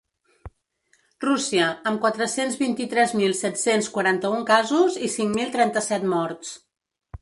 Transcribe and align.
Rússia, 1.25 1.67
amb 1.91 2.01
quatre-cents 2.07 2.57
vint-i-tres 2.63 3.15
mil 3.21 3.37
set-cents 3.43 3.93
quaranta-un 3.99 4.51
casos 4.53 5.01
i 5.11 5.15
cinc 5.21 5.41
mil 5.41 5.57
trenta-set 5.59 6.15
morts. 6.19 6.61